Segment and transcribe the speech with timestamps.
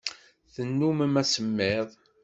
[0.53, 1.89] Tennummem asemmiḍ.